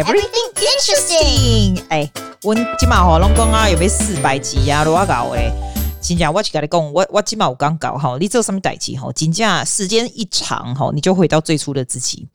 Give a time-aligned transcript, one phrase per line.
[0.00, 1.82] everything interesting。
[1.90, 2.10] 哎，
[2.42, 4.84] 我今嘛吼拢讲啊，有没四百集呀？
[4.84, 5.52] 都要搞诶。
[6.00, 9.12] 真正我去跟你讲，我我今嘛有刚搞哈，你做什么代志哈？
[9.12, 12.26] 真正时间一长哈，你就回到最初的自己，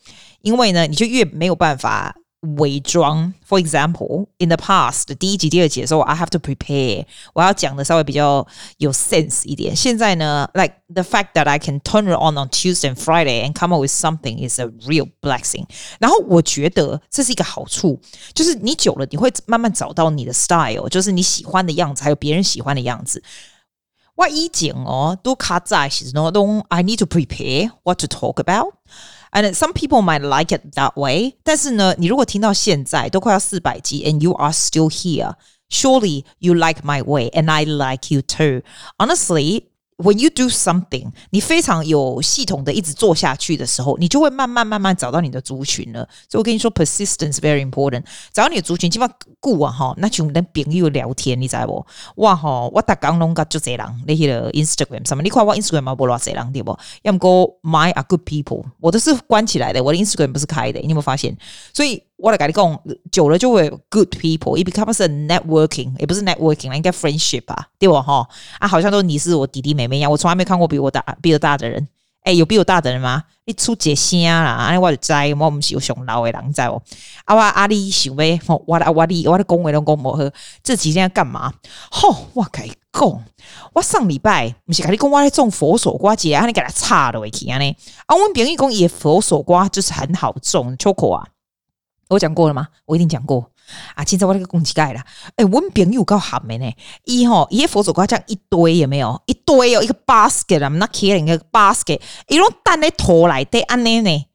[0.41, 2.15] 因为呢，你就越没有办法。
[2.56, 7.04] 伪装，For example, in the past，第一集、第二集的时候，I have to prepare，
[7.34, 8.46] 我要讲的稍微比较
[8.78, 9.76] 有 sense 一点。
[9.76, 13.82] 现在呢，like the fact that I can turn it on on Tuesday and Friday and come up
[13.82, 15.66] with something is a real blessing。
[15.98, 18.00] 然后我觉得这是一个好处，
[18.32, 23.22] 就是你久了，你会慢慢找到你的 style，就是你喜欢的样子，还有别人喜欢的样子。
[24.14, 28.76] 我以前哦，都卡在是那种 I need to prepare what to talk about。
[29.32, 31.34] And some people might like it that way.
[31.44, 35.34] 但是呢，你如果听到现在都快要四百集，and you are still here,
[35.68, 38.62] surely you like my way, and I like you too.
[38.98, 39.64] Honestly.
[39.97, 46.07] When you do something，你非常有系统的一直做下去的时候，你就会慢慢慢慢找到你的族群了。
[46.29, 48.03] 所以我跟你说，persistence very important。
[48.33, 51.85] 找到你的族群，基本上固啊哈，那就跟朋友聊天，你知不？
[52.17, 55.23] 哇哈，我打刚弄个就这样，那些 Instagram 什么？
[55.23, 56.77] 你看我 Instagram 嘛，不拉这人对不？
[57.03, 57.29] 要么讲
[57.71, 61.37] My are good people，我都是关起来的，我的 Instagram 不是开的，你有没有发现？
[61.73, 62.03] 所以。
[62.17, 62.79] 我来跟你讲，
[63.11, 68.27] 久了就会 good people，it becomes a networking，也不是 networking，应该 friendship 吧，对不哈？
[68.59, 71.87] 啊，好像都你是我弟弟妹妹一样，我从来没看过比我大比我大的人。
[72.23, 73.23] 诶，有比我大的人吗？
[73.45, 76.81] 你出节声啦，啊，我就知，我唔是有上老的人，知哦。
[77.25, 78.39] 啊，我阿里想咩？
[78.47, 80.23] 我我我哩我的恭维拢讲无好，
[80.63, 81.53] 这几天要干嘛？
[81.91, 83.23] 吼，我跟你讲，
[83.73, 87.75] 我上礼拜不是跟你讲我在种佛手瓜节啊，你给他插了回去啊呢？
[88.07, 91.27] 啊，我朋友讲也佛手瓜就是很好种，秋口啊。
[92.09, 92.67] 我讲过了吗？
[92.85, 93.51] 我一定讲过
[93.95, 94.03] 啊！
[94.05, 95.01] 现在我那个公鸡盖了，
[95.35, 96.71] 哎，我们朋友够好没呢？
[97.05, 99.19] 一吼，一佛手瓜这样一堆有没有？
[99.25, 104.25] 一堆哦，一个 basket，I'm not kidding，一个 basket，一种蛋的头来对安内呢？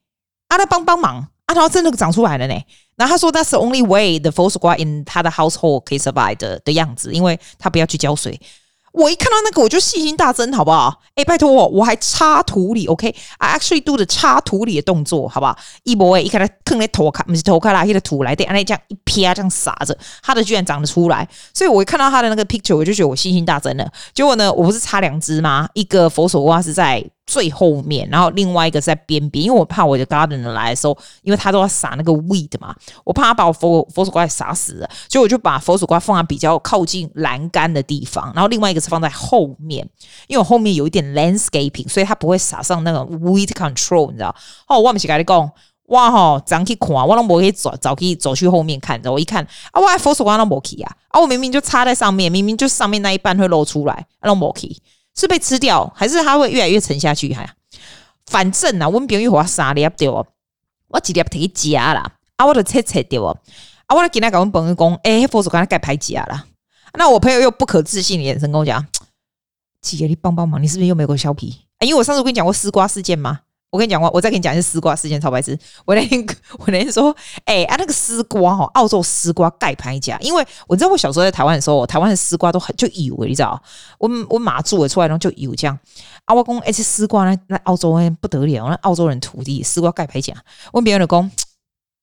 [0.49, 2.53] 阿来帮帮忙，啊，然后真的长出来了呢。
[2.97, 8.39] 然后他说，That's the only way the 佛手瓜 in 他的 household 可以 survive 的的样子，因为他不要去浇水。
[8.91, 11.01] 我一看到那个，我就信心大增，好不好？
[11.15, 15.57] 哎，拜托我，我还插土里，OK？I actually do the 插土里的动作，好不好？
[15.83, 21.27] 一波哎，一看他坑那头卡，不是头卡拉，那个土来的，那这样一撇，这样撒着，他的居然长得出来。
[21.53, 23.89] 所以我一看到他的那个 picture，我就觉得我信心大增了。
[24.13, 25.69] 结果呢，我不是插两只吗？
[25.73, 27.03] 一个佛手瓜是在。
[27.31, 32.75] 最后面，然后另外一个在边边，因为我怕我的 garden 来的时候，因为他都要撒那个 weed 嘛，
[33.05, 39.87] 我怕他把我佛佛手瓜给撒死了，所以我就把佛手瓜放在比较靠近栏杆的地方，然后另外一个是放在后面，
[40.27, 44.35] 因为我后面有一点 landscaping，所以它不会撒上那个 weed control，你知道？
[44.67, 45.49] 哦，我们是跟你讲，
[45.87, 49.41] 哇吼，长去看，我都可以走，走去走去后面看着，我一看
[49.71, 54.75] 啊，我佛手瓜都没去啊，啊，我明明就插在上面，明明就上面那一半会露出来，啊，都没去。
[55.21, 57.33] 是被吃掉，还是它会越来越沉下去？
[57.33, 57.47] 哈，
[58.25, 60.25] 反正啊，我们朋友话三粒对哦，
[60.87, 63.37] 我几粒提夹啦，啊，我的切切对哦，
[63.85, 66.45] 啊，我今天跟我们朋友讲，哎，佛祖刚才盖牌夹了，
[66.97, 68.85] 那我朋友又不可置信的眼神跟我讲，
[69.81, 71.61] 姐你帮帮忙，你是不是又没有削皮？
[71.77, 73.41] 哎，因为我上次我跟你讲过丝瓜事件吗？
[73.71, 75.57] 我跟你讲过，我再跟你讲一次丝瓜事件，超白痴。
[75.85, 76.23] 我那天
[76.59, 77.15] 我那天说，
[77.45, 83.61] 哎、啊，那个丝瓜哈，澳洲丝瓜盖牌甲，因为我知道我小时候在台湾的时候，台湾的丝瓜都很就有，你知道？
[83.97, 85.79] 我我马祖出来然后就有这样。
[86.25, 90.33] 啊，我讲哎，这丝瓜呢，那澳洲人不得了，那澳洲人土地丝瓜盖牌甲。
[90.73, 91.31] 问别人的工，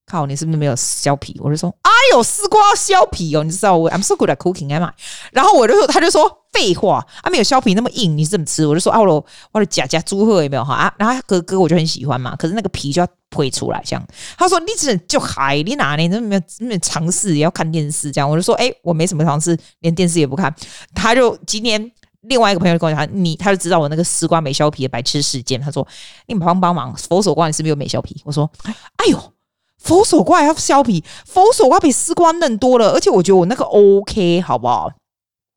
[0.08, 1.38] 靠，你是不是没有削皮？
[1.42, 4.92] 我就说，哎呦，丝瓜削皮哦，你知道我，I'm so good at cooking，哎嘛。
[5.32, 6.38] 然后我就说，他就说。
[6.50, 8.66] 废话，啊，没有削皮那么硬，你是怎么吃？
[8.66, 10.94] 我就说啊，我我的假假猪贺有没有哈啊？
[10.96, 14.02] 然后哥哥我就很喜欢嘛，可是那个皮就要推出来，这样。
[14.36, 18.28] 他说你这就海，你哪里你没有没有尝试也要看电视这样？
[18.28, 20.52] 我就说哎，我没什么尝试，连电视也不看。
[20.94, 21.92] 他就今天
[22.22, 25.60] 另外一个朋友跟我讲，你他就知道我那个丝瓜没削皮的白痴事件。
[25.60, 25.86] 他说
[26.26, 28.20] 你帮帮忙，佛手瓜你是不是有没削皮？
[28.24, 28.50] 我说
[28.96, 29.32] 哎呦，
[29.78, 34.90] 佛手瓜要削皮，佛手瓜比丝瓜嫩多了，而且我觉得我那个 OK 好不好？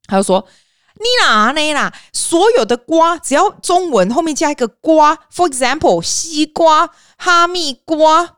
[0.07, 0.47] 他就说。
[0.93, 1.91] 你哪呢啦？
[2.13, 8.37] 所有的瓜只要中文后面加一个瓜，for example，西瓜、哈密瓜，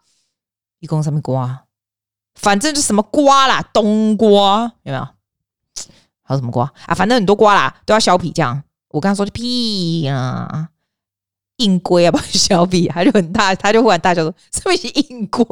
[0.80, 1.64] 一共什么瓜？
[2.36, 5.06] 反正就什么瓜啦，冬瓜有没有？
[6.22, 6.96] 还有什么瓜啊？
[6.96, 8.32] 反正很多瓜啦，都要削皮。
[8.32, 10.70] 这样，我刚说的屁、啊，
[11.58, 15.46] 硬龟啊， 不削皮，他就很大，他就忽然大叫说：“什么是硬龟？”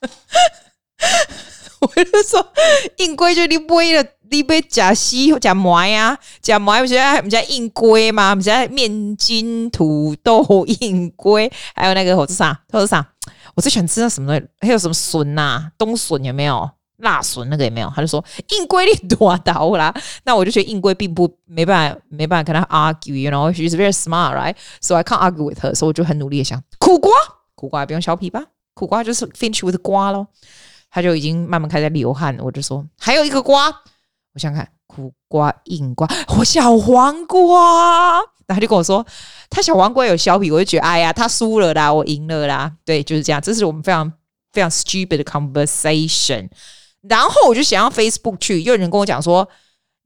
[1.80, 2.52] 我就说
[2.98, 8.34] ：“硬龟就你买了。”你被假西假馍呀，假馍不是还不是硬龟吗？
[8.34, 10.44] 不是面筋、土豆、
[10.80, 12.60] 硬龟，还有那个我是啥？
[12.70, 13.10] 我是啥？
[13.54, 14.46] 我最喜欢吃那什么东西？
[14.60, 15.72] 还有什么笋呐、啊？
[15.78, 16.70] 冬笋有没有？
[16.98, 17.92] 辣笋那个也没有？
[17.94, 19.94] 他就说硬龟你多刀啦。
[20.24, 25.74] 那我就觉得硬龟并不没办法，没办法跟他 argue，you know，she's very smart，right？So I can't argue with her。
[25.74, 27.10] 所以我就很努力的想苦瓜，
[27.54, 28.42] 苦瓜不用削皮吧？
[28.74, 30.26] 苦瓜就是 finish with 瓜咯。
[30.90, 32.36] 他就已经慢慢开始流汗。
[32.40, 33.68] 我就说还有一个瓜，
[34.34, 36.08] 我想看苦瓜、硬瓜、
[36.38, 38.14] 我小黄瓜。
[38.46, 39.06] 然后他就跟我说
[39.50, 42.72] 他小黄瓜有削皮，我就觉得哎呀，他输了啦，我赢了啦。
[42.84, 43.40] 对，就是这样。
[43.40, 44.10] 这是我们非常
[44.52, 46.48] 非常 stupid 的 conversation。
[47.08, 49.48] 然后我就想要 Facebook 去，又有人跟我讲说。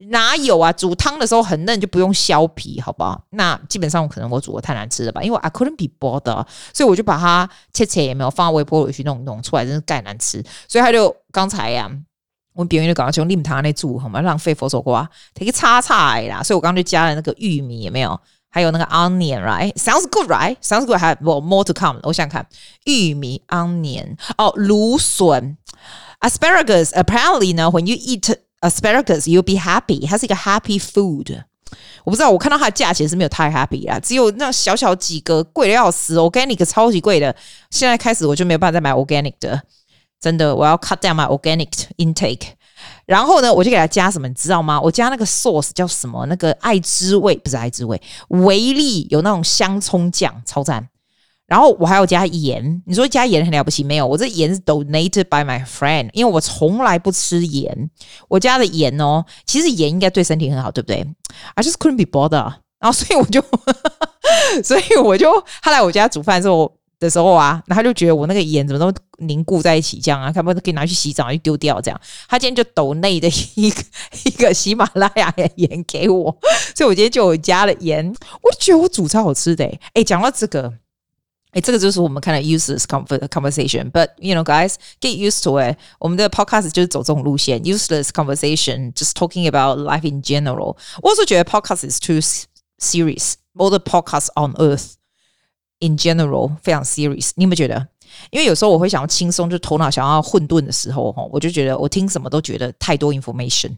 [0.09, 0.69] 哪有啊？
[0.73, 3.23] 煮汤的时候很嫩，就不用削皮，好不好？
[3.29, 10.43] 那基本上可能我煮的太难吃了吧，因为 I couldn't be bothered，所以我就把它切切也没有放微波炉去弄弄出来，真是盖难吃。
[10.67, 11.89] 所以他就刚才呀、
[12.53, 14.19] 我们别人就搞到用立汤那煮，好吗？
[14.19, 16.43] 浪费佛手瓜，他个叉叉啦。
[16.43, 18.19] 所以我刚刚就加了那个玉米，有没有？
[18.49, 20.97] 还有那个 onion，right？Sounds good，right？Sounds good。
[20.97, 21.99] 还有 more to come。
[22.03, 22.45] 我想看
[22.83, 25.57] 玉米 onion 哦，芦笋
[26.23, 26.89] asparagus。
[26.93, 30.07] Apparently 呢，when you eat Asparagus, you'll be happy.
[30.07, 31.43] 它是一个 happy food。
[32.05, 36.17] 我不知道，我看到它的价钱是没有太 happy 啦，只有那小小几个，贵的要死。
[36.17, 37.35] Organic 超级贵的，
[37.71, 39.61] 现在开始我就没有办法再买 organic 的，
[40.21, 42.51] 真的，我要 cut down my organic intake。
[43.05, 44.79] 然后呢，我就给它加什么，你知道吗？
[44.79, 46.25] 我加那个 sauce 叫什么？
[46.27, 50.87] 那个爱之味不是爱之味，维力有那种香葱酱，超赞。
[51.53, 54.07] 然后我还要加盐，你说加盐很了不起没有？
[54.07, 57.91] 我这盐是 donated by my friend，因为我从来不吃盐，
[58.27, 61.05] 我加的盐哦，其实盐应该对身体很好，对不对
[61.53, 63.39] ？I just couldn't be bothered，然后所以我就，
[64.65, 72.01] 所以我就他来我家煮饭的时候的时候啊，然后他就觉得我那个盐怎么都凝固在一起，这样啊，看不可以拿去洗澡就丢掉这样。
[72.27, 73.83] 他今天就 donate 一个
[74.25, 76.35] 一个喜马拉雅的盐给我，
[76.75, 78.11] 所以我今天就加了盐，
[78.41, 79.79] 我觉得我煮超好吃的诶。
[79.93, 80.73] 诶，讲到这个。
[81.52, 85.76] 哎，这个就是我们看的 useless conversation，but you know guys get used to it。
[85.98, 90.76] 我们的 podcast 就是走这种路线，useless conversation，just talking about life in general。
[91.02, 92.20] 我是觉得 podcast is too
[92.78, 94.92] serious。all the podcasts on earth
[95.80, 97.30] in general 非常 serious。
[97.36, 97.88] 你有没有觉得？
[98.30, 103.76] 因为有时候我会想要轻松，就头脑想要混沌的时候，我就觉得我听什么都觉得太多 information。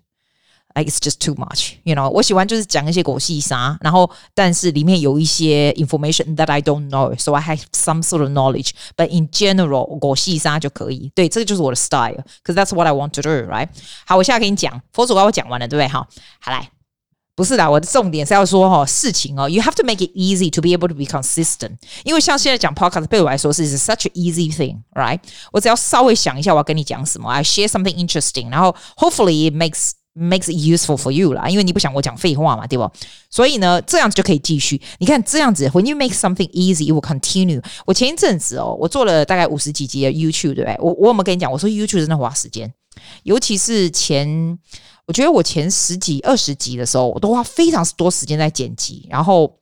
[0.74, 2.08] Like it's just too much, you know。
[2.08, 8.70] 我喜欢就是讲一些狗细沙，然后但是里面有一些 information that I don't know, so I have some sort of knowledge.
[8.96, 11.10] But in general，狗细沙就可以。
[11.12, 13.68] 对，这个就是我的 style, because that's what I want to do, right？
[14.06, 15.88] 好，我现在跟你讲，佛祖刚我讲完了，对不对？
[15.88, 16.06] 好，
[16.38, 16.70] 好来，
[17.34, 21.78] 不是的，我的重点是要说哈，事情哦，you have to make it easy to be able to be consistent。
[22.04, 25.18] 因为像现在讲 podcast 对我来说是 such an easy thing, right？
[25.50, 32.89] 我只要稍微想一下我要跟你讲什么，I share something interesting，然后 hopefully it makes Makes it useful for you 啦，因为你不想我讲废话嘛，对不？
[33.29, 34.81] 所以呢，这样子就可以继续。
[34.99, 37.61] 你看这样子，When you make something easy, it will continue。
[37.85, 40.77] 我前一阵子哦，我做了大概五十几集的 YouTube，对不对？
[40.79, 41.51] 我我有没有跟你讲？
[41.51, 42.73] 我说 YouTube 真的花时间，
[43.23, 44.57] 尤其是前，
[45.05, 49.53] 我觉得我前十几、二十集的时候，我都花非常多时间在剪辑，然后，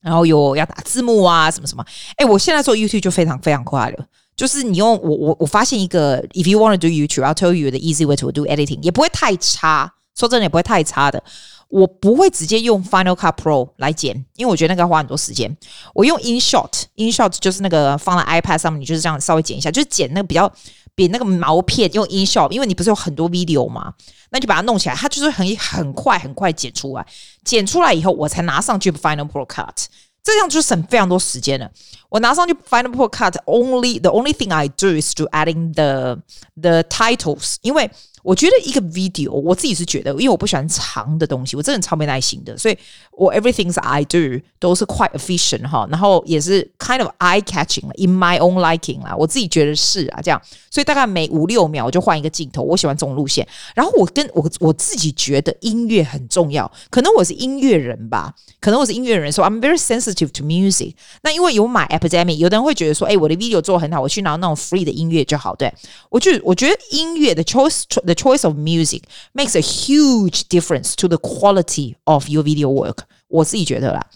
[0.00, 1.86] 然后有要打字幕啊，什么什么。
[2.16, 4.04] 哎，我现在做 YouTube 就非常非常快了。
[4.36, 9.92] 就是你用我我我发现一个，if you want to do YouTube, I'll tell you the easy way to do editing，也不会太差。
[10.14, 11.22] 说真的，也不会太差的。
[11.68, 15.56] 我不会直接用 Final Cut Pro 来剪，因为我觉得那个要花很多时间。
[15.94, 20.52] 我用 InShot，InShot 就是那个放在 iPad 上面，你就是这样稍微剪一下，就是剪那个比较
[20.94, 23.94] 比那个毛片用 InShot，因为你不是有很多 video 嘛，
[24.30, 27.06] 那就把它弄起来，它就是很很快很快剪出来。
[27.42, 29.86] 剪出来以后，我才拿上去 Final Pro Cut。
[30.23, 31.69] 这样就省非常多时间了。
[32.09, 36.19] 我拿上去 Final Pro Cut，only the only thing I do is to adding the
[36.61, 37.89] the titles，因为。
[38.22, 42.78] 我觉得一个 video，我自己是觉得，因为我不喜欢长的东西，我真的超没耐心的，所以
[43.10, 49.02] 我 everything I do 都是 quite efficient 哈，然后也是 kind of eye catching in my own liking
[49.02, 53.46] 啦，我自己觉得是啊，这样，所以大概每五六秒我就换一个镜头，我喜欢这种路线。
[53.74, 60.94] 然后我跟我我自己觉得音乐很重要，可能我是音乐人吧，可能我是音乐人，所以 I'm very sensitive to music。
[61.22, 65.72] 那因为有买 Epidemic，有的人会觉得说，哎，我的 video 做很好，我去拿那种 free 的音乐就好，对，
[66.08, 67.82] 我就我觉得音乐的 choice。
[68.11, 72.99] The choice of music makes a huge difference to the quality of your video work。
[73.29, 74.07] 我自己觉得啦。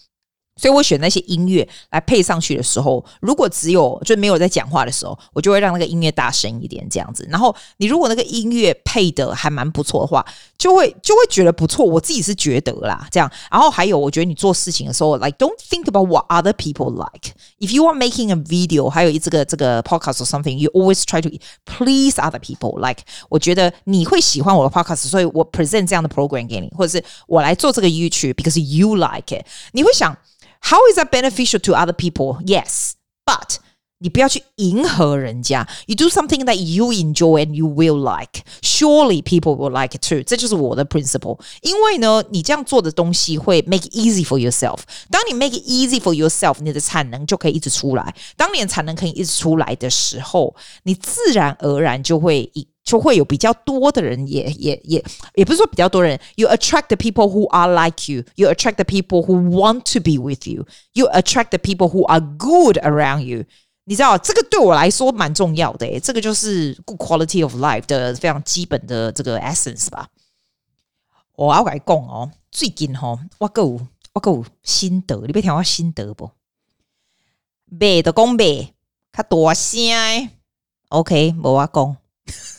[0.57, 7.27] 所以我选那些音乐来配上去的时候，如果只有就没有在讲话的时候，我就会让那个音乐大声一点这样子。
[7.31, 10.25] 然后你如果那个音乐配的还蛮不错的话，
[10.57, 11.85] 就会就会觉得不错。
[11.85, 13.31] 我自己是觉得啦，这样。
[13.51, 17.35] 然后还有，我觉得你做事情的时候，like don't think about what other people like.
[17.61, 21.29] If you are making a video，还有这个这个 podcast or something, you always try to
[21.67, 22.79] please other people.
[22.81, 29.45] Like 我觉得你会喜欢我的 podcast，所以我 present 这样的 program 给你，或者是我来做这个 YouTube because you like it。
[29.73, 30.17] 你会想。
[30.66, 32.42] How is that beneficial to other people?
[32.46, 32.94] Yes,
[33.26, 33.58] but
[34.04, 35.68] 你不要去迎合人家。
[35.86, 38.44] You do something that you enjoy and you will like.
[38.64, 40.24] Surely people will like it too.
[40.24, 41.40] 这就是我的 principle。
[41.62, 44.80] 因为呢，你这样做的东西会 make it easy for yourself。
[45.12, 48.16] 当你 make it easy for yourself，你的产能就可以一直出来。
[48.36, 52.50] 当你的产能可以一直出来的时候，你自然而然就会
[52.87, 56.19] 就会有比较多的人也，也也也不是说比较多人。
[56.37, 58.23] You attract the people who are like you.
[58.37, 60.65] You attract the people who want to be with you.
[60.93, 63.45] You attract the people who are good around you.
[63.89, 70.09] 你知道这个对我来说蛮重要的，这个就是 good quality of life 的非常基本的这个 essence 吧。
[71.35, 73.81] 我要来讲哦，最近吼、哦，我够
[74.15, 76.31] 我够心得，你别听我心得不？
[77.67, 78.73] 买的讲买，
[79.13, 79.81] 较大声
[80.91, 81.97] ，OK，无我讲。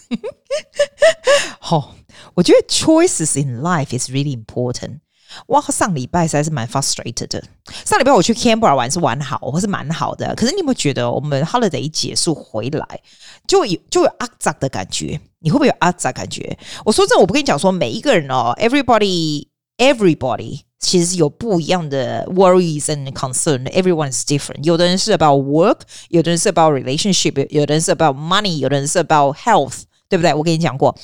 [1.61, 1.95] 好，
[2.35, 5.01] 我觉得 choices in life is really important。
[5.47, 7.43] 哇，上礼拜实在是蛮 frustrated 的。
[7.87, 10.35] 上礼拜我去 Canberra 玩是玩好，或是蛮好的。
[10.35, 13.01] 可是你有没有觉得，我们 holiday 一结束回来，
[13.47, 15.19] 就有就有阿杂的感觉？
[15.39, 16.59] 你会不会有阿杂感觉？
[16.85, 19.47] 我说真的，我不跟你讲说每一个人哦，everybody
[19.79, 24.63] everybody 其实有不一样的 worries and concern。Everyone is different。
[24.65, 25.79] 有的人是 about work，
[26.11, 30.34] 有的人是 about relationship，有的人是 about money，有的人是 about health， 对不对？
[30.34, 30.98] 我跟你讲过。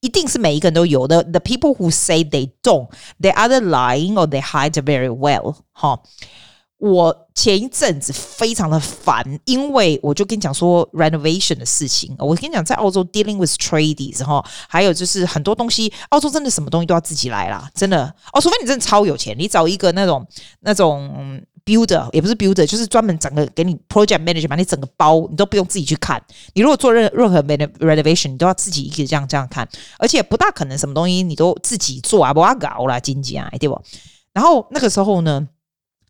[0.00, 1.22] 一定是每一个人都有的。
[1.24, 2.88] The people who say they don't,
[3.20, 5.56] they are the lying or they hide very well。
[5.72, 6.00] 哈，
[6.78, 12.16] 我前一阵子非常的烦，因为我就跟你讲说 renovation 的事情。
[12.18, 18.06] 我跟你讲，在澳洲 dealing with tradies 哈，还有就是很多东西，澳洲真的什么东西都要自己来啦，真的。
[18.32, 20.26] 哦，除非你真的超有钱，你找一个那种
[20.60, 21.42] 那种。
[21.64, 26.22] Builder 也不是 builder，就是专门整个给你 project manager，把你整个包你都不用自己去看。
[26.54, 33.80] 你如果做任任何 renovation，你都要自己一个这样这样看，而且不大可能什么东西你都自己做啊，不要搞啦，经济啊，对不？
[34.32, 35.48] 然后那个时候呢，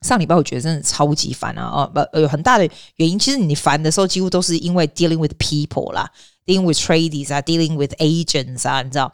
[0.03, 6.11] 上礼拜我觉得真的超级烦啊，哦不，有很大的原因，其实你烦的时候几乎都是因为 dealing with people 啦
[6.47, 9.13] ，dealing with tradies 啊，dealing with agents 啊，你知道。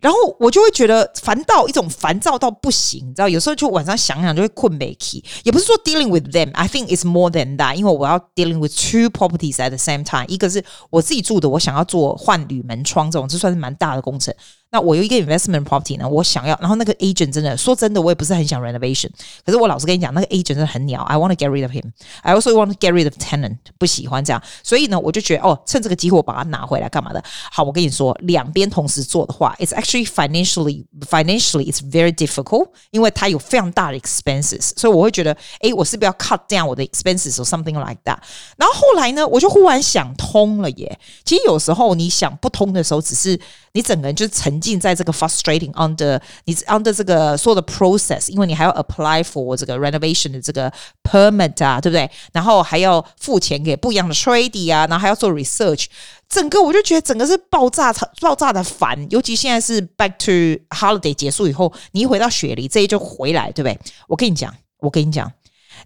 [0.00, 5.24] 然后我就会觉得烦到一种烦躁到不行，你知道，有时候就晚上想想就会困没起。
[5.42, 10.04] 也不是说 dealing with them，I think it's more than that，因为我要 dealing with two properties at the same
[10.04, 14.32] time，一个是我自己住的，我想要做换铝门窗这种，这算是蛮大的工程。
[14.70, 19.08] 那我有一个 investment property 呢，我想要，然后那个 agent 真的说真的，我也不是很想 renovation。
[19.44, 21.90] 可是我老实跟你讲，那个 agent 真的很鸟，I want to get rid of him.
[22.22, 24.42] I also want to get rid of tenant，不喜欢这样。
[24.62, 27.22] 所以呢，我就觉得哦，趁这个机会我把它拿回来干嘛的？
[27.50, 34.72] 好，我跟你说，两边同时做的话，it's actually financially financially it's very difficult，因为它有非常大的 expenses。
[34.76, 38.18] 所以我会觉得，诶，我是不是要 cut down 我的 expenses or something like that？
[38.58, 40.98] 然后后来呢，我就忽然想通了耶。
[41.24, 43.40] 其实有时候你想不通的时候，只是
[43.72, 50.72] 你整个人就是沉浸在这个 frustrating under 你 under 这个所有的 process，因为你还要 apply for 这个 renovation 的这个
[51.02, 52.10] permit 啊，对不对？
[52.32, 55.86] 然后还要付钱给不一样的 tradie 啊，然后还要做 research，
[56.28, 59.06] 整个我就觉得整个是爆炸爆炸的烦。
[59.10, 63.78] 尤其现在是 back to holiday 结束以后，你一回到雪梨，这一就回来，对不对？
[64.06, 65.30] 我跟你讲，我跟你讲，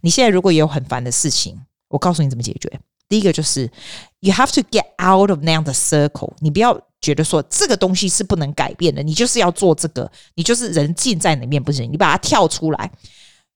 [0.00, 2.81] 你现在如果也有很烦的事情，我告诉你怎么解决。
[3.09, 3.71] 第一个就是
[4.21, 6.81] you have to get out of now the circle，你不要。
[7.02, 12.90] 觉得说这个东西是不能改变的，你就是要做这个，你就是人浸在里面不行，你把它跳出来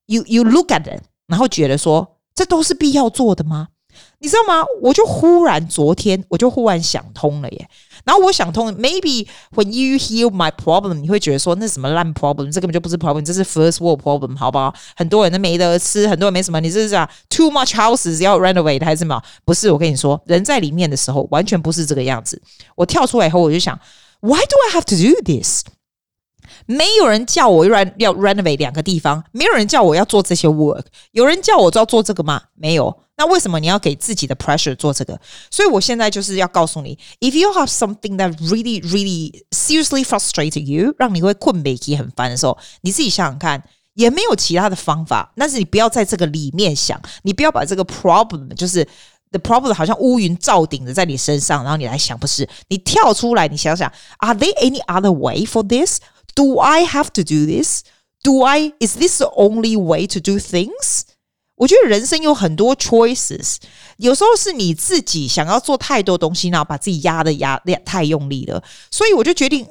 [0.06, 3.68] ，you you look at it，然后觉得说这都是必要做的吗？
[4.18, 4.62] 你知道吗？
[4.82, 7.68] 我就忽然昨天我就忽然想通了耶。
[8.06, 14.72] 然后我想通，maybe when you hear my problem，你会觉得说那什么烂 problem，这根本就不是 problem，这是 first world problem，好不好？
[14.94, 19.20] 很多人都没得吃，很多人没什么，你这是讲 too much houses 要 run away 还是什么？
[19.44, 22.40] 不是，我跟你说，人在里面的时候完全不是这个样子。
[22.76, 23.76] 我跳出来以后，我就想
[24.20, 25.64] ，why do I have to do this？
[26.66, 32.42] 没有人叫我要要 renovate 两个地方，没有人叫我要做这些 work，有人叫我就要做这个吗？
[32.54, 32.96] 没有。
[33.18, 35.18] 那为什么你要给自己的 pressure 做这个？
[35.50, 43.62] 所以我现在就是要告诉你，if you have something that really, really seriously frustrated you，让你会困没气很烦的时候，你自己想想看，
[43.94, 45.32] 也没有其他的方法。
[45.34, 48.86] 但是你不要在这个里面想，你不要把这个 problem 就是
[49.36, 52.48] the problem 好像乌云罩顶的在你身上，然后你来想，不是？
[52.68, 55.98] 你跳出来，你想想，Are there any other way for this?
[56.34, 57.82] Do I have to do this?
[58.22, 58.72] Do I?
[58.80, 61.02] Is this the only way to do things?
[61.56, 63.56] 我觉得人生有很多 choices，
[63.96, 69.66] 有时候是你自己想要做太多东西，然后把自己压的压太用力了，所以我就决定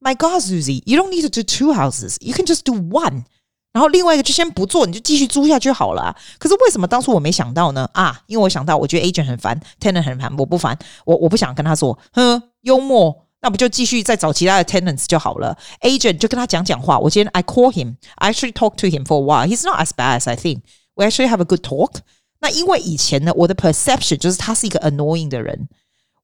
[0.00, 3.24] ，My God, Susie, you don't need to do two houses, you can just do one。
[3.72, 6.14] 然后另外一个就先不做，你就继续租下去好了。
[6.38, 7.88] 可是为什么当初我没想到呢？
[7.92, 13.26] 啊，因为我想到，我觉得 agent 很烦，tenant 很烦，我不烦，我我不想跟他说，哼，幽默。
[13.42, 15.56] 那不就继续再找其他的 tenants 就好了。
[15.80, 16.98] Agent 就跟他讲讲话。
[16.98, 19.48] 我今天 I call him, I actually talk to him for a while.
[19.48, 20.60] He's not as bad as I think.
[20.94, 22.00] We actually have a good talk.
[22.40, 25.68] 那因为以前呢，我的 perception 就是他是一个 annoying 的人，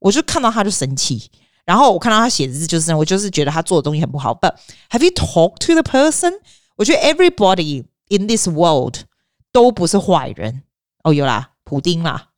[0.00, 1.30] 我就看到他就生气，
[1.64, 4.34] 然后我看到他写的字就是，我就是觉得他做的东西很不好。
[4.34, 4.52] But
[4.90, 6.34] have you talked to the person？
[6.77, 8.99] 我觉得 everybody in this world
[9.51, 10.63] 都不是坏人。
[11.03, 12.29] 哦，有啦，普丁啦。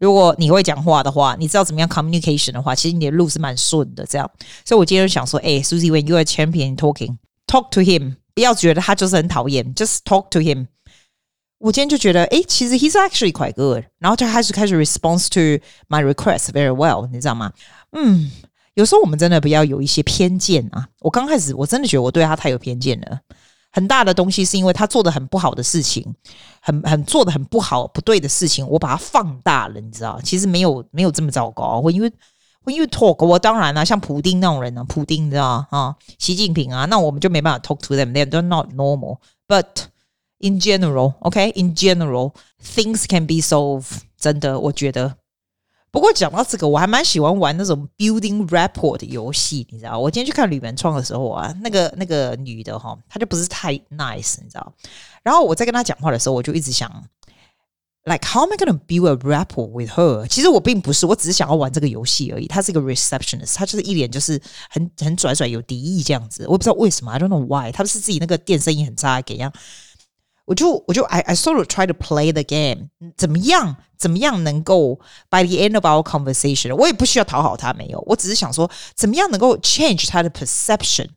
[0.00, 4.04] 如果你会讲话的话，你知道怎么样 communication 的话，其实你的路是蛮顺的。
[4.06, 4.28] 这样，
[4.64, 10.66] 所以我今天想说，哎，Susie，when you are champion talking，talk to him，不要觉得他就是很讨厌，just talk to him。
[11.58, 13.84] 我今天就觉得，哎，其实 he's actually quite good。
[13.98, 17.52] 然后他开始开始 response to my request very well，你知道吗？
[17.92, 18.30] 嗯，
[18.72, 20.88] 有时候我们真的不要有一些偏见啊。
[21.00, 23.20] 我刚开始我真的觉得我对他太有偏见了。
[23.72, 26.14] 很大的东西是因为他做的很不好的事情，
[26.60, 30.20] 很很做的很不好不对的事情，我把它放大了，你知道？
[30.22, 31.80] 其实没有没有这么糟糕。
[31.82, 32.12] 我因为
[32.64, 39.18] 我因为 talk，我当然啦、像普丁那种人呢、啊，普丁你知道啊，习近平啊，那我们就没办法 talk to them，they are not normal。
[39.46, 39.66] But
[40.42, 44.00] In general, OK, in general, things can be solved.
[44.18, 45.19] 真的，我觉得。
[45.92, 49.98] 不过讲到这个，我还蛮喜欢玩那种 building rapport 的游戏，你知道？
[49.98, 54.72] 我今天去看吕门创的时候啊，那个那个女的哈，她就不是太 nice，你知道？
[55.22, 56.88] 然后我在跟她讲话的时候，我就一直想
[58.04, 60.26] ，like how am I gonna build a rapport with her？
[60.28, 62.46] 其实我并不是，我只是想要玩这个游戏而已。
[62.46, 66.44] 她是一个 receptionist，她就是一脸就是很很拽拽有敌意这样子。
[66.46, 67.72] 我不知道为什么，I don't know why。
[67.72, 69.52] 她不是自己那个电声音很差，给样。
[70.49, 79.57] 我就我就 I I sort of try to play the game，怎么样怎么样能够 by the end of our conversation，我也不需要讨好他，没有，我只是想说怎么样能够
[79.57, 81.07] change 他的 perception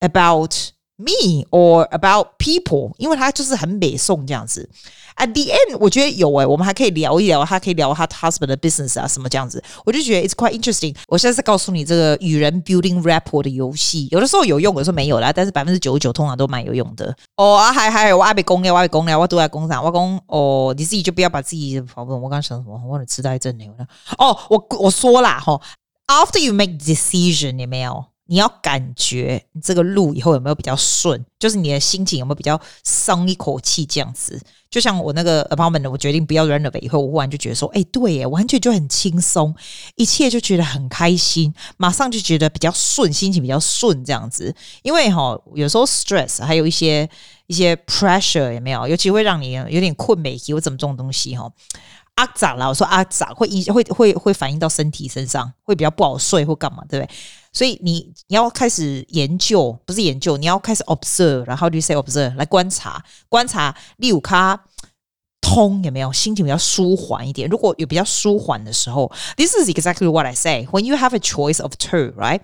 [0.00, 0.54] about
[1.01, 4.69] Me or about people，因为他就是很美颂这样子。
[5.17, 10.95] At the end，我觉得有诶、欸，我们还可以聊一聊，他可以聊他 husband 的 business 啊，什么这样子，我就觉得 it's quite interesting。
[11.07, 17.13] 我现在在告诉你这个与人 building rapport 的游戏，有的时候有用，有的时候没有啦，但是百分之九十九通常都蛮有用的。
[17.35, 22.19] 哦啊，还还有我阿被公了，我阿被公了，我都在公上，我攻哦，你自己就不要把自己的跑问。
[22.19, 22.81] 我刚想什么？
[22.83, 23.85] 我忘了痴呆症了。
[24.17, 25.59] 哦，我我说啦哈
[26.07, 28.05] ，after you make decision，有没有？
[28.31, 34.41] 你要感觉你这个路以后有没有比较顺，就是你的心情有没有比较松一口气这样子。
[34.69, 39.53] 就像我那个 apartment，我决定不要 renovate 以后，我忽然就觉得说，哎，对耶，完全就很轻松，
[39.95, 44.55] 一切就觉得很开心，马上就觉得比较顺，心情比较顺这样子。
[44.81, 47.09] 因为哈，有时候 stress 还有一些
[47.47, 48.87] 一些 pressure 有没有？
[48.87, 51.51] 尤其会让你有点困没气或怎么这种东西哈。
[52.15, 57.13] 阿杂啦，我说阿杂会影会会会反映到身体身上，会比较不好睡或干嘛，对不对？
[57.53, 64.59] 所以你你要开始研究，不是研究，你要开始 observe，然后去 say observe 来观察观察，例如他
[65.41, 67.49] 痛有没有，心情比较舒缓一点。
[67.49, 70.65] 如果有比较舒缓的时候，this is exactly what I say.
[70.71, 72.41] When you have a choice of two, right？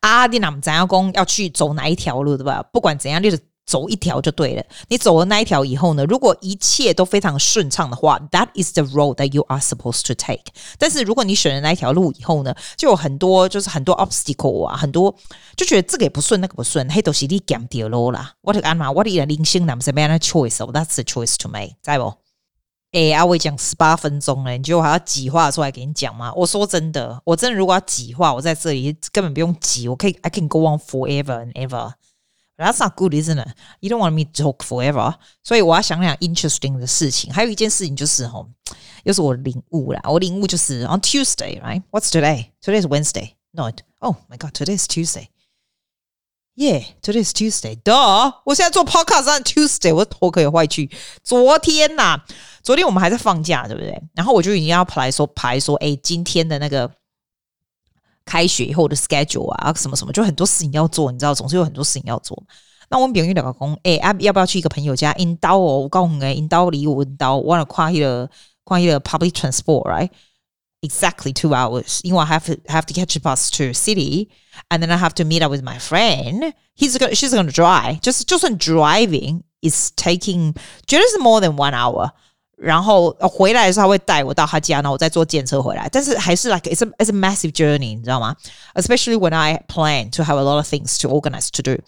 [0.00, 2.62] 阿迪南，咱要公要去走哪一条路，对吧？
[2.72, 3.38] 不管怎样，就是。
[3.64, 4.64] 走一条就对了。
[4.88, 10.44] 你走了那一条以后呢，如果一切都非常顺畅的话，That is the road that you are supposed to take。
[10.78, 15.14] 但是如果你选了那一条路以后呢，就有很多就是很多 obstacle 啊，很多
[15.56, 18.34] 就觉得这个也不顺，那个不顺，嘿，都是你讲掉路啦。
[18.42, 18.90] 我的干嘛？
[18.90, 22.14] 我的人生哪么是没那 choice？That's the choice to make，在不？
[22.92, 26.30] 哎，阿伟讲十八分钟了，你觉得我还要挤话出来给你讲吗？
[26.36, 31.92] 我说真的，我真的如果要挤话，我在这里根本不用挤，我可以 I can go on forever and ever。
[32.61, 33.49] That's not good, isn't it?
[33.81, 35.13] You don't want me to talk forever.
[35.43, 37.31] 所以我要想想 interesting 的事情。
[37.31, 38.49] 还有一件事情就是吼，
[39.03, 40.01] 又是我领悟啦。
[40.05, 41.83] 我领悟就是 on Tuesday, right?
[41.91, 42.47] What's today?
[42.63, 43.33] Today is Wednesday.
[43.51, 45.27] No, oh my God, today is Tuesday.
[46.55, 47.75] Yeah, today is Tuesday.
[47.83, 48.33] Duh!
[48.45, 50.89] 我现在做 podcast on Tuesday，我的头壳也坏去。
[51.23, 52.21] 昨天呐，
[52.63, 54.01] 昨天我们还在放假，对不对？
[54.15, 56.91] 然后我就已经要排说排说，哎，今天的那个。
[58.25, 62.41] 开学以后的 schedule 啊，什么什么，就很多事情要做，你知道，总是有很多事情要做。
[62.89, 65.13] 那我们朋友两个讲，哎，啊，要不要去一个朋友家？
[65.15, 68.29] 引导哦，我告诉你，引导离我引导，我要跨一个
[68.63, 74.97] 跨一个 public transport，right？Exactly two hours，因为我 have to have to catch a bus to city，and then I
[74.97, 81.41] have to meet up with my friend。He's gonna, she's gonna drive，就是就算 driving is taking，绝对是 more
[81.41, 82.11] than one hour。
[82.61, 85.87] 然后回来的时候他会带我到他家，然后我再坐电车回来。
[85.91, 88.35] 但是还是 like it's a it's a massive journey，你知道吗？
[88.73, 91.81] Especially when I plan to have a lot of things to organize to do.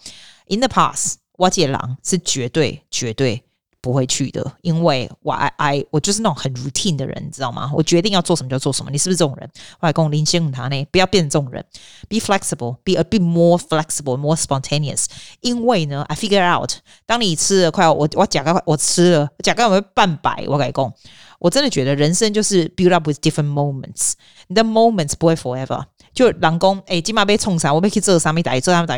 [0.46, 3.42] In the past，我这狼是绝对绝对
[3.85, 7.69] 不会去的，因为我 I I 我就是那种很 routine 的人，你知道吗？
[7.71, 8.89] 我决定要做什么就做什么。
[8.89, 9.47] 你是不是这种人？
[9.79, 11.63] 我来跟我林先生他呢，不要变成这种人
[12.09, 15.05] ，be flexible，be a bit more flexible，more spontaneous。
[15.41, 16.71] 因为呢，I figure out，
[17.05, 20.43] 当你吃了快，我我假个我吃了假个有没有半百？
[20.47, 20.91] 我改讲，
[21.37, 24.13] 我真的觉得人生就是 build up with different moments，
[24.47, 25.83] 你的 moments 不会 forever。
[26.11, 27.71] 就人讲，哎，今嘛被冲啥？
[27.71, 28.33] 我被去做啥？
[28.33, 28.95] 没打，做啥没打？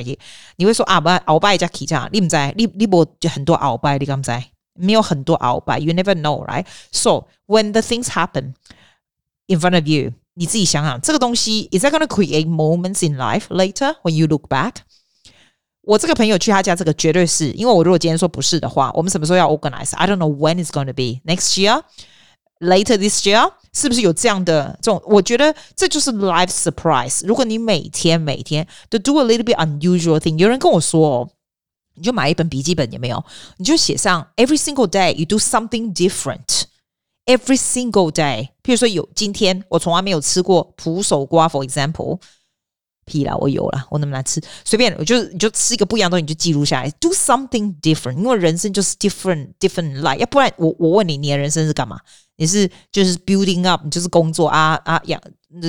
[0.55, 2.37] 你会说啊，不，鳌拜加起这你唔知？
[2.55, 4.31] 你你无就很多鳌拜，你敢知？
[4.76, 6.66] 没有很多鳌拜，you never know, right?
[6.90, 8.54] So when the things happen
[9.46, 14.48] in front of you，你自己想想，这个东西 is that gonna create moments in life later when you look
[14.48, 14.76] back？
[15.82, 25.02] 我这个朋友去他家，这个绝对是因为我如果今天说不是的话，我们什么时候要 organize？I don't know when it's going to be next year。Later this year，是不是有这样的这种？
[25.04, 27.26] 我觉得这就是 life surprise。
[27.26, 31.28] 如果你每天每天都 do a little bit unusual thing，有人跟我说哦，
[31.97, 33.23] 你就买一本笔记本，有没有？
[33.57, 36.63] 你就写上 every single day you do something different。
[37.25, 42.19] Every single day，譬如说有今天我从来没有吃过蒲手瓜，for example。
[43.03, 44.41] 屁啦，我有了，我能不能吃？
[44.65, 48.17] 随便，我就你就吃一个不一样的东西，你就记录下来，do something different。
[48.17, 50.17] 因为人生就是 different different life。
[50.17, 51.97] 要不然我我问你，你的人生是干嘛？
[52.35, 55.21] 你是就是 building up，你就是工作啊啊养，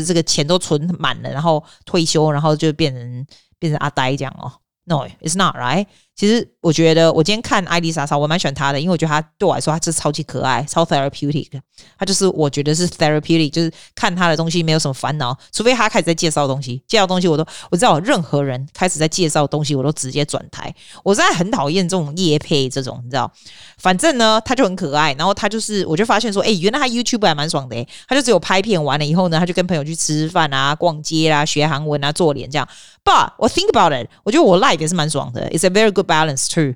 [0.05, 3.27] 这个钱都存满了，然后退休，然后就变成
[3.61, 4.51] 变成阿呆这样哦。
[4.89, 5.87] No，it's not right。
[6.17, 11.49] 其实我觉得，我今天看艾丽莎莎，我蛮喜欢她的，因为我觉得她对我来说，她就是超级可爱，超 therapeutic。
[11.97, 20.75] 她就是我觉得是 therapeutic，就是看她的东西没有什么烦恼，除非她开始在介绍东西，介绍东西我都我知道，任何人开始在介绍东西，我都直接转台。
[21.05, 23.31] 我现在很讨厌这种业配这种，你知道？
[23.77, 32.69] 反正呢，她就很可爱，然后她就是，我就发现说，哎，原来她 YouTube 还蛮爽的，她就只有拍片完了以后呢，她就跟朋友去吃饭啊、逛街啊、学韩文啊、做脸这样。
[33.05, 36.76] But 我 think about it，我觉得我 life 也是蛮爽的，It's a very good balance too。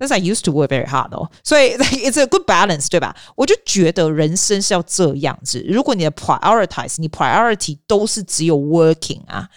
[0.00, 3.16] 但是 I used to work very hard 哦，所以 it's a good balance，对吧？
[3.34, 5.60] 我就觉得人生是要这样子。
[5.68, 9.48] 如果你的 prioritize，你 priority 都是只有 working 啊，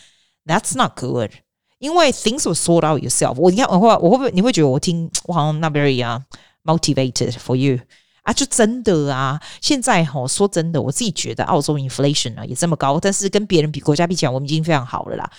[0.46, 1.30] that's not good。
[1.78, 3.36] 因为 things will sort out yourself。
[3.38, 6.24] 我你看我会我会不会你会觉得我听我好像 not very 啊
[6.64, 7.80] motivated for you
[8.24, 8.34] 啊？
[8.34, 15.32] 就真的啊，现在哈、哦、说真的，我自己觉得澳洲 inflation 啊也这么高，但是跟别人比国家比起来，我们已经非常好了啦。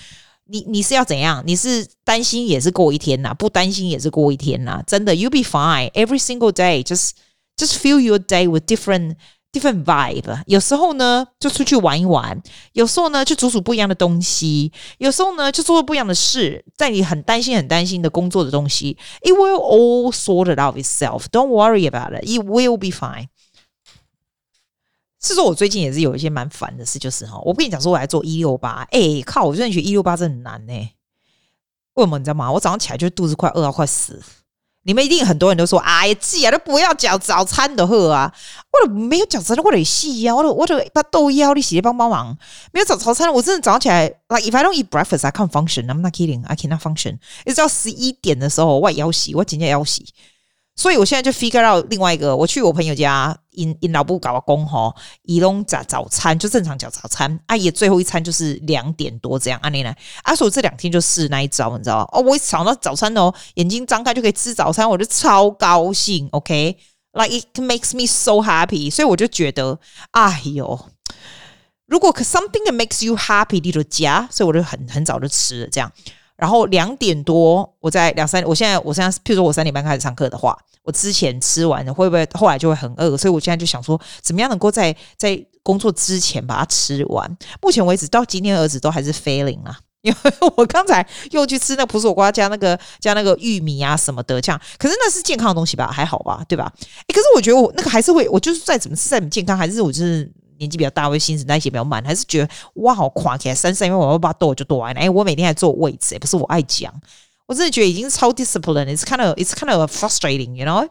[0.50, 1.44] 你你是要怎样？
[1.46, 4.82] 你是担心也是过一天呐，不担心也是过一天呐。
[4.88, 6.84] 真的，you'll be fine every single day.
[6.84, 7.12] Just
[7.58, 9.16] just fill your day with different
[9.52, 10.44] different vibe.
[10.46, 12.38] 有时候呢，就出去玩一玩；
[12.74, 16.64] 有时候呢，就煮煮不一样的东西；有时候呢，就做做不一样的事。
[16.78, 21.26] 在你很担心、很担心的工作的东西，it will all sort it out itself.
[21.32, 22.26] Don't worry about it.
[22.26, 23.28] It will be fine.
[25.28, 30.74] 是说，我最近也是有一些蛮烦的事，就是哈，我跟你讲说，我来做一六八，哎，靠，我真的觉得一六八真的很难呢。
[31.96, 32.52] 为什么你知道吗？
[32.52, 34.22] 我早上起来就肚子快饿到快死。
[34.84, 38.34] 你们一定很多人都说，哎呀，自己都不要讲早餐的喝啊，
[38.72, 42.38] 我都没有早餐，我得洗呀，我都我都把豆腰你洗帮帮忙，
[42.72, 45.88] 没有早早餐，我真的早上起来，like if I don't eat breakfast, I can't function.
[45.88, 47.18] I'm not kidding, I cannot function.
[47.46, 50.06] 一直到十一点的时候，我也要洗，我今天也要洗。
[50.78, 62.08] 所以我现在就 figure out 另外一个，我去我朋友家，in in 老布搞个工吼，伊拢早早餐就正常叫早餐，阿、啊、爷最后一餐就是两点多这样，阿奶奶，阿叔这两天就试那一招，你知道吗？
[62.12, 69.80] 哦，我一想到早餐哦，眼睛张开就可以吃早餐，我就超高兴，OK，like it makes me so happy，所以我就觉得，
[70.12, 70.80] 哎呦，
[71.88, 75.92] 如果 something that makes you happy，你就加，所以我就很很早就吃了这样。
[76.38, 83.18] 然后两点多，我在两三，我现在我现在，譬如说我三点半开始上课的话，我之前吃完了会不会后来就会很饿？
[83.18, 87.38] 所以我现在就想说，怎么样能够在在工作之前把它吃完？
[87.62, 95.90] 目前为止到今天儿子都还是 failing 啊， 因为我刚才又去吃那个蒲手瓜加那个加那个玉米啊什么的，这样，可是那是健康的东西吧？
[95.92, 96.72] 还好吧，对吧？
[97.08, 100.32] 诶，可是我觉得我那个还是会，我就是再怎么吃再怎么健康，还是我就是。
[100.58, 105.02] 年纪比较大，会新陈代谢比较慢，还是觉得哇好垮起来，三三因为我要把痘就多完了。
[105.02, 106.94] 哎，我每天还坐位置，也不是我爱讲，
[107.46, 110.88] 我真的觉得已经超 discipline，it's kind of it's kind of frustrating，you know？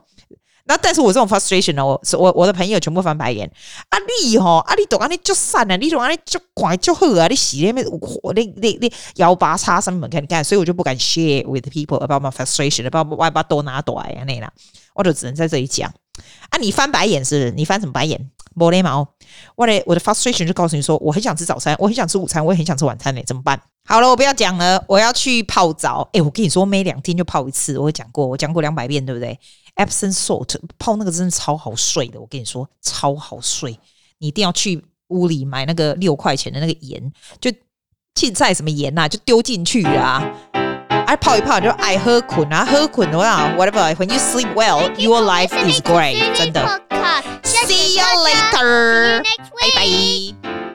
[0.69, 3.49] 那但是我这种 frustration 哦，我我我的朋友全部翻白眼。
[3.89, 7.87] 啊你哈，啊你懂啊你就散了，你懂啊你就乖就好啊，你洗那边
[8.23, 14.51] 我你你你幺八叉什么看你看，所以我就不敢 share with people about my frustration，about 我把痘拿多呀那啦，
[14.97, 15.89] 我就只能在这里讲。
[16.49, 17.53] 啊你翻白眼是？
[17.53, 18.29] 你翻什么白眼？
[18.59, 19.07] 没礼貌，
[19.55, 23.61] 我的我的 frustration 就告诉你说，我很想吃早餐，我很想吃午餐，我也很想吃晚餐呢，怎么办？
[23.87, 26.09] 好了，我不要讲了，我要去泡澡。
[26.13, 29.39] 诶，我跟你说，每两天就泡一次，我讲过，我讲过两百遍，对不对
[29.77, 33.79] ？Epsom salt 泡那个真的超好睡的，我跟你说超好睡，
[34.19, 37.53] 你一定要去屋里买那个六块钱的那个盐，就
[38.15, 40.25] 青菜什么盐呐、啊，就丢进去啊。
[41.07, 43.95] 哎，泡一泡就爱喝困啊，喝困的话，whatever。
[43.95, 46.37] When you sleep well, your life is great。
[46.37, 46.83] 真的。
[47.65, 49.23] See you later。
[49.23, 50.66] 拜拜。